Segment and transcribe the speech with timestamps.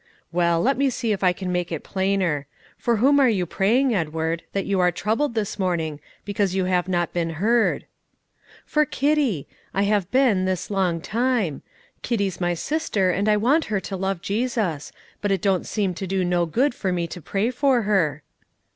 [0.31, 2.47] "Well, let me see if I can make it plainer.
[2.75, 6.87] For whom are you praying, Edward, that you are troubled this morning, because you have
[6.87, 7.85] not been heard?"
[8.65, 11.61] "For Kitty; I have been, this long time.
[12.01, 14.91] Kitty's my sister, and I want her to love Jesus;
[15.21, 18.23] but it don't seem to do any good for me to pray for her.